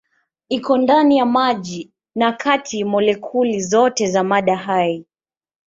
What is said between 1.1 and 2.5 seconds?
ya maji na